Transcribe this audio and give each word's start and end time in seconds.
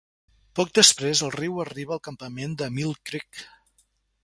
Poc 0.59 0.71
després 0.79 1.21
el 1.27 1.33
riu 1.35 1.61
arriba 1.65 1.95
al 1.97 2.03
campament 2.09 2.57
Emile 2.71 2.97
Creek. 3.11 3.45